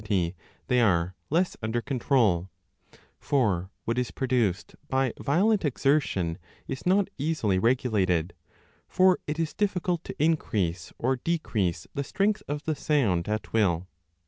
8oa 0.01 0.03
a 0.03 0.07
DE 0.07 0.13
AUDIBILIBUS 0.15 0.35
they 0.69 0.81
are 0.81 1.15
less 1.29 1.57
under 1.61 1.79
control; 1.79 2.49
for 3.19 3.69
what 3.85 3.99
is 3.99 4.09
produced 4.09 4.75
by 4.89 5.13
violent 5.19 5.63
exertion 5.63 6.39
is 6.67 6.87
not 6.87 7.07
easily 7.19 7.59
regulated, 7.59 8.33
for 8.87 9.19
it 9.27 9.37
is 9.37 9.53
difficult 9.53 10.03
to 10.05 10.15
increase 10.17 10.91
or 10.97 11.17
decrease 11.17 11.85
the 11.93 12.03
strength 12.03 12.41
of 12.47 12.63
the 12.63 12.73
sound 12.73 13.27
at 13.29 13.53
will. 13.53 13.87